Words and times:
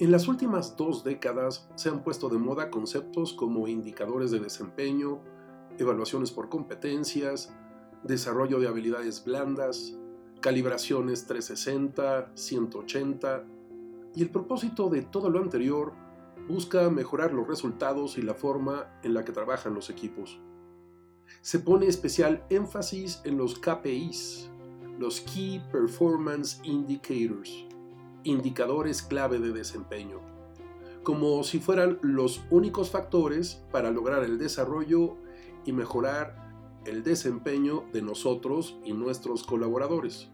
En 0.00 0.10
las 0.10 0.28
últimas 0.28 0.78
dos 0.78 1.04
décadas 1.04 1.68
se 1.74 1.90
han 1.90 2.02
puesto 2.02 2.30
de 2.30 2.38
moda 2.38 2.70
conceptos 2.70 3.34
como 3.34 3.68
indicadores 3.68 4.30
de 4.30 4.40
desempeño, 4.40 5.20
evaluaciones 5.76 6.30
por 6.30 6.48
competencias, 6.48 7.54
desarrollo 8.02 8.58
de 8.60 8.66
habilidades 8.66 9.22
blandas, 9.22 9.98
calibraciones 10.40 11.26
360, 11.26 12.30
180, 12.34 13.44
y 14.14 14.22
el 14.22 14.30
propósito 14.30 14.88
de 14.88 15.02
todo 15.02 15.28
lo 15.28 15.38
anterior 15.38 15.92
busca 16.48 16.88
mejorar 16.88 17.34
los 17.34 17.46
resultados 17.46 18.16
y 18.16 18.22
la 18.22 18.32
forma 18.32 18.98
en 19.02 19.12
la 19.12 19.22
que 19.22 19.32
trabajan 19.32 19.74
los 19.74 19.90
equipos. 19.90 20.40
Se 21.42 21.58
pone 21.58 21.84
especial 21.84 22.42
énfasis 22.48 23.20
en 23.24 23.36
los 23.36 23.58
KPIs, 23.58 24.48
los 24.98 25.20
Key 25.20 25.62
Performance 25.70 26.58
Indicators, 26.64 27.66
indicadores 28.24 29.02
clave 29.02 29.38
de 29.38 29.52
desempeño, 29.52 30.20
como 31.02 31.42
si 31.44 31.58
fueran 31.58 31.98
los 32.02 32.42
únicos 32.50 32.90
factores 32.90 33.62
para 33.72 33.90
lograr 33.90 34.22
el 34.24 34.38
desarrollo 34.38 35.16
y 35.64 35.72
mejorar 35.72 36.50
el 36.84 37.02
desempeño 37.02 37.84
de 37.92 38.02
nosotros 38.02 38.78
y 38.84 38.92
nuestros 38.92 39.42
colaboradores. 39.42 40.28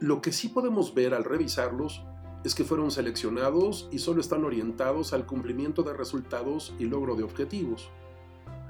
Lo 0.00 0.20
que 0.20 0.32
sí 0.32 0.48
podemos 0.48 0.94
ver 0.94 1.14
al 1.14 1.24
revisarlos 1.24 2.02
es 2.44 2.54
que 2.54 2.64
fueron 2.64 2.90
seleccionados 2.90 3.88
y 3.92 3.98
solo 3.98 4.20
están 4.20 4.44
orientados 4.44 5.12
al 5.12 5.26
cumplimiento 5.26 5.82
de 5.82 5.92
resultados 5.92 6.74
y 6.78 6.86
logro 6.86 7.14
de 7.14 7.22
objetivos. 7.22 7.90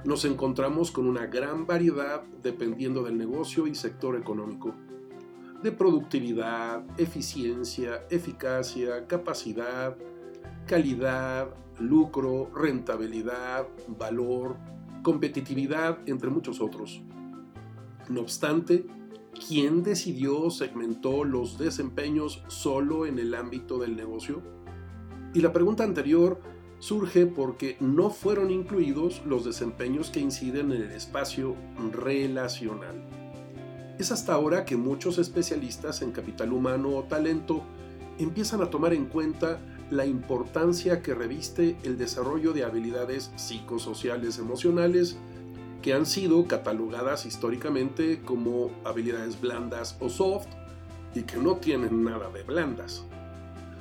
Nos 0.05 0.25
encontramos 0.25 0.91
con 0.91 1.07
una 1.07 1.25
gran 1.25 1.65
variedad 1.65 2.23
dependiendo 2.43 3.03
del 3.03 3.17
negocio 3.17 3.65
y 3.67 3.73
sector 3.73 4.15
económico 4.15 4.75
de 5.63 5.71
productividad, 5.71 6.83
eficiencia, 6.99 8.05
eficacia, 8.09 9.07
capacidad, 9.07 9.95
calidad, 10.67 11.47
lucro, 11.79 12.51
rentabilidad, 12.53 13.65
valor, 13.87 14.57
competitividad, 15.01 15.97
entre 16.05 16.29
muchos 16.29 16.59
otros. 16.59 17.01
No 18.09 18.19
obstante, 18.21 18.85
¿quién 19.47 19.83
decidió 19.83 20.41
o 20.41 20.51
segmentó 20.51 21.23
los 21.23 21.57
desempeños 21.57 22.43
solo 22.47 23.05
en 23.05 23.17
el 23.17 23.33
ámbito 23.33 23.79
del 23.79 23.95
negocio? 23.95 24.41
Y 25.33 25.41
la 25.41 25.53
pregunta 25.53 25.85
anterior 25.85 26.41
surge 26.79 27.25
porque 27.25 27.77
no 27.79 28.09
fueron 28.09 28.51
incluidos 28.51 29.21
los 29.25 29.45
desempeños 29.45 30.09
que 30.09 30.19
inciden 30.19 30.73
en 30.73 30.81
el 30.81 30.91
espacio 30.91 31.55
relacional. 31.93 33.22
Es 33.99 34.11
hasta 34.11 34.33
ahora 34.33 34.65
que 34.65 34.75
muchos 34.75 35.17
especialistas 35.19 36.01
en 36.01 36.11
capital 36.11 36.51
humano 36.51 36.95
o 36.95 37.03
talento 37.03 37.63
empiezan 38.17 38.61
a 38.61 38.69
tomar 38.69 38.93
en 38.93 39.05
cuenta 39.05 39.59
la 39.91 40.05
importancia 40.05 41.01
que 41.01 41.13
reviste 41.13 41.77
el 41.83 41.97
desarrollo 41.97 42.53
de 42.53 42.63
habilidades 42.63 43.31
psicosociales 43.35 44.39
emocionales 44.39 45.17
que 45.83 45.93
han 45.93 46.05
sido 46.05 46.47
catalogadas 46.47 47.25
históricamente 47.25 48.21
como 48.23 48.71
habilidades 48.83 49.39
blandas 49.39 49.97
o 49.99 50.09
soft 50.09 50.47
y 51.13 51.23
que 51.23 51.37
no 51.37 51.57
tienen 51.57 52.03
nada 52.03 52.31
de 52.31 52.41
blandas. 52.43 53.03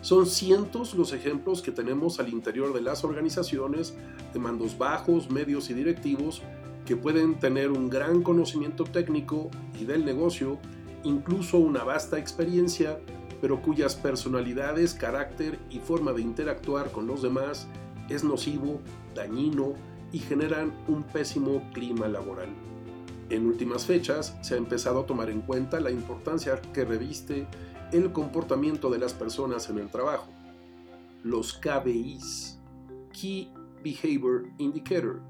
Son 0.02 0.26
cientos 0.26 0.94
los 0.94 1.12
ejemplos 1.12 1.62
que 1.62 1.70
tenemos 1.70 2.18
al 2.18 2.28
interior 2.28 2.74
de 2.74 2.82
las 2.82 3.04
organizaciones 3.04 3.94
de 4.34 4.40
mandos 4.40 4.76
bajos, 4.76 5.30
medios 5.30 5.70
y 5.70 5.74
directivos 5.74 6.42
que 6.86 6.96
pueden 6.96 7.38
tener 7.38 7.70
un 7.70 7.88
gran 7.88 8.22
conocimiento 8.22 8.84
técnico 8.84 9.50
y 9.80 9.84
del 9.84 10.04
negocio, 10.04 10.58
incluso 11.04 11.58
una 11.58 11.84
vasta 11.84 12.18
experiencia, 12.18 12.98
pero 13.40 13.62
cuyas 13.62 13.96
personalidades, 13.96 14.94
carácter 14.94 15.58
y 15.70 15.78
forma 15.78 16.12
de 16.12 16.22
interactuar 16.22 16.90
con 16.90 17.06
los 17.06 17.22
demás 17.22 17.68
es 18.08 18.24
nocivo, 18.24 18.80
dañino 19.14 19.74
y 20.12 20.18
generan 20.18 20.72
un 20.88 21.02
pésimo 21.02 21.62
clima 21.72 22.08
laboral. 22.08 22.50
En 23.30 23.46
últimas 23.46 23.86
fechas 23.86 24.36
se 24.42 24.54
ha 24.54 24.58
empezado 24.58 25.00
a 25.00 25.06
tomar 25.06 25.30
en 25.30 25.40
cuenta 25.40 25.80
la 25.80 25.90
importancia 25.90 26.60
que 26.72 26.84
reviste 26.84 27.46
el 27.92 28.12
comportamiento 28.12 28.90
de 28.90 28.98
las 28.98 29.14
personas 29.14 29.70
en 29.70 29.78
el 29.78 29.88
trabajo. 29.88 30.28
Los 31.22 31.54
KBIs, 31.54 32.58
Key 33.12 33.52
Behavior 33.82 34.44
Indicator, 34.58 35.20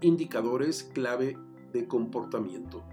indicadores 0.00 0.84
clave 0.94 1.38
de 1.72 1.86
comportamiento. 1.86 2.84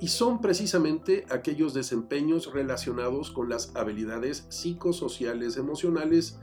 Y 0.00 0.08
son 0.08 0.40
precisamente 0.40 1.26
aquellos 1.30 1.74
desempeños 1.74 2.52
relacionados 2.52 3.30
con 3.30 3.48
las 3.48 3.74
habilidades 3.76 4.46
psicosociales 4.48 5.56
emocionales 5.56 6.38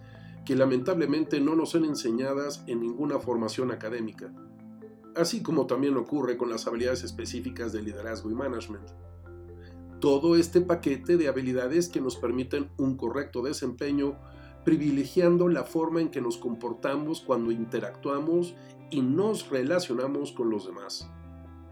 que 0.45 0.55
lamentablemente 0.55 1.41
no 1.41 1.55
nos 1.55 1.71
son 1.71 1.83
enseñadas 1.83 2.63
en 2.67 2.79
ninguna 2.79 3.19
formación 3.19 3.71
académica, 3.71 4.31
así 5.15 5.41
como 5.41 5.67
también 5.67 5.97
ocurre 5.97 6.37
con 6.37 6.49
las 6.49 6.67
habilidades 6.67 7.03
específicas 7.03 7.73
de 7.73 7.81
liderazgo 7.81 8.31
y 8.31 8.35
management. 8.35 8.87
Todo 9.99 10.35
este 10.35 10.61
paquete 10.61 11.17
de 11.17 11.27
habilidades 11.27 11.89
que 11.89 11.99
nos 11.99 12.15
permiten 12.15 12.69
un 12.77 12.95
correcto 12.95 13.41
desempeño 13.41 14.17
privilegiando 14.67 15.47
la 15.47 15.63
forma 15.63 16.01
en 16.01 16.09
que 16.09 16.19
nos 16.19 16.35
comportamos 16.35 17.21
cuando 17.21 17.51
interactuamos 17.51 18.53
y 18.89 18.99
nos 19.01 19.49
relacionamos 19.49 20.33
con 20.33 20.49
los 20.49 20.65
demás. 20.65 21.09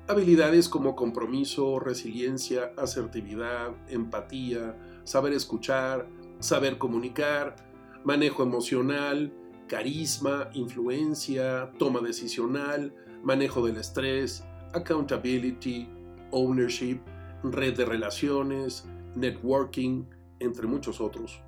Habilidades 0.07 0.69
como 0.69 0.95
compromiso, 0.95 1.78
resiliencia, 1.81 2.72
asertividad, 2.78 3.75
empatía, 3.89 4.78
saber 5.03 5.33
escuchar, 5.33 6.07
saber 6.39 6.78
comunicar, 6.78 7.57
manejo 8.06 8.44
emocional, 8.44 9.33
carisma, 9.67 10.50
influencia, 10.53 11.73
toma 11.77 12.00
decisional, 12.00 12.95
manejo 13.25 13.67
del 13.67 13.75
estrés, 13.75 14.45
accountability, 14.72 15.89
ownership, 16.31 17.01
red 17.44 17.75
de 17.75 17.83
relaciones, 17.83 18.85
networking, 19.17 20.06
entre 20.39 20.66
muchos 20.66 21.01
otros 21.01 21.41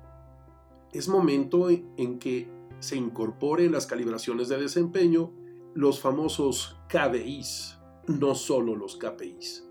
es 0.92 1.08
momento 1.08 1.68
en 1.70 2.18
que 2.18 2.48
se 2.80 2.96
incorporen 2.96 3.72
las 3.72 3.86
calibraciones 3.86 4.48
de 4.48 4.58
desempeño 4.58 5.32
los 5.74 6.00
famosos 6.00 6.76
KDIs, 6.88 7.78
no 8.06 8.34
solo 8.34 8.74
los 8.74 8.96
KPIs. 8.96 9.68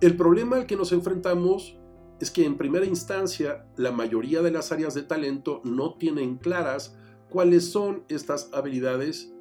El 0.00 0.16
problema 0.16 0.56
al 0.56 0.66
que 0.66 0.76
nos 0.76 0.92
enfrentamos 0.92 1.78
es 2.20 2.30
que 2.30 2.44
en 2.44 2.56
primera 2.56 2.86
instancia 2.86 3.66
la 3.76 3.92
mayoría 3.92 4.42
de 4.42 4.50
las 4.50 4.72
áreas 4.72 4.94
de 4.94 5.02
talento 5.02 5.62
no 5.64 5.94
tienen 5.94 6.36
claras 6.36 6.96
cuáles 7.30 7.70
son 7.70 8.04
estas 8.08 8.50
habilidades 8.52 9.32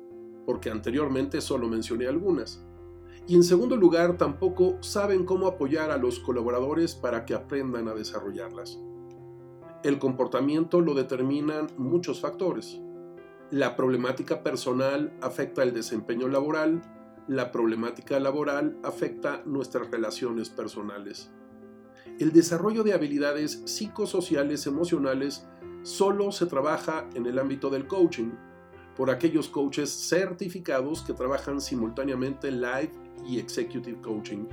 porque 0.45 0.69
anteriormente 0.69 1.41
solo 1.41 1.67
mencioné 1.67 2.07
algunas. 2.07 2.63
Y 3.28 3.35
en 3.35 3.44
segundo 3.44 3.75
lugar 3.75 4.17
tampoco 4.17 4.81
saben 4.81 5.25
cómo 5.25 5.47
apoyar 5.47 5.91
a 5.91 5.97
los 5.97 6.19
colaboradores 6.19 6.95
para 6.95 7.25
que 7.25 7.34
aprendan 7.34 7.88
a 7.88 7.94
desarrollarlas. 7.94 8.79
El 9.85 10.00
comportamiento 10.00 10.81
lo 10.81 10.96
determinan 10.96 11.68
muchos 11.78 12.19
factores. 12.19 12.81
La 13.51 13.75
problemática 13.75 14.41
personal 14.41 15.16
afecta 15.22 15.62
el 15.62 15.75
desempeño 15.75 16.28
laboral, 16.28 16.81
la 17.28 17.51
problemática 17.51 18.19
laboral 18.19 18.79
afecta 18.81 19.44
nuestras 19.46 19.91
relaciones 19.91 20.50
personales. 20.50 21.29
El 22.18 22.31
desarrollo 22.31 22.81
de 22.81 22.94
habilidades 22.94 23.62
psicosociales 23.66 24.66
emocionales 24.66 25.46
solo 25.84 26.31
se 26.31 26.47
trabaja 26.47 27.07
en 27.13 27.28
el 27.28 27.38
ámbito 27.38 27.69
del 27.69 27.85
coaching, 27.85 28.31
por 28.97 29.12
aquellos 29.12 29.50
coaches 29.50 29.91
certificados 29.91 31.03
que 31.03 31.13
trabajan 31.13 31.62
simultáneamente 31.62 32.50
live 32.50 32.91
y 33.23 33.38
executive 33.38 34.02
coaching 34.02 34.47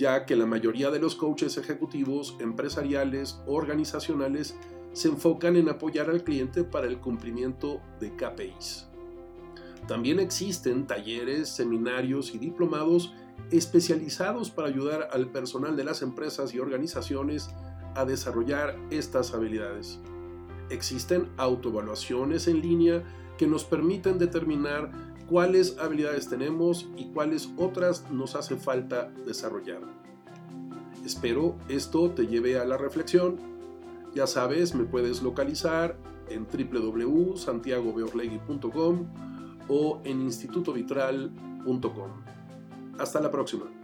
ya 0.00 0.24
que 0.24 0.34
la 0.34 0.46
mayoría 0.46 0.90
de 0.90 0.98
los 0.98 1.14
coaches 1.14 1.58
ejecutivos, 1.58 2.34
empresariales, 2.40 3.38
organizacionales, 3.46 4.56
se 4.94 5.08
enfocan 5.08 5.56
en 5.56 5.68
apoyar 5.68 6.08
al 6.08 6.24
cliente 6.24 6.64
para 6.64 6.86
el 6.86 7.00
cumplimiento 7.00 7.82
de 8.00 8.16
KPIs. 8.16 8.88
También 9.86 10.18
existen 10.18 10.86
talleres, 10.86 11.50
seminarios 11.50 12.34
y 12.34 12.38
diplomados 12.38 13.12
especializados 13.50 14.50
para 14.50 14.68
ayudar 14.68 15.10
al 15.12 15.28
personal 15.28 15.76
de 15.76 15.84
las 15.84 16.00
empresas 16.00 16.54
y 16.54 16.60
organizaciones 16.60 17.50
a 17.94 18.06
desarrollar 18.06 18.78
estas 18.90 19.34
habilidades. 19.34 19.98
Existen 20.70 21.28
autoevaluaciones 21.36 22.48
en 22.48 22.62
línea 22.62 23.04
que 23.36 23.46
nos 23.46 23.64
permiten 23.64 24.18
determinar 24.18 25.09
cuáles 25.30 25.78
habilidades 25.78 26.28
tenemos 26.28 26.86
y 26.96 27.06
cuáles 27.12 27.48
otras 27.56 28.10
nos 28.10 28.34
hace 28.34 28.56
falta 28.56 29.12
desarrollar. 29.24 29.80
Espero 31.04 31.54
esto 31.68 32.10
te 32.10 32.26
lleve 32.26 32.58
a 32.58 32.64
la 32.64 32.76
reflexión. 32.76 33.38
Ya 34.12 34.26
sabes, 34.26 34.74
me 34.74 34.82
puedes 34.84 35.22
localizar 35.22 35.96
en 36.28 36.46
www.santiagobeorlegui.com 36.46 39.06
o 39.68 40.00
en 40.04 40.22
institutovitral.com. 40.22 42.10
Hasta 42.98 43.20
la 43.20 43.30
próxima. 43.30 43.79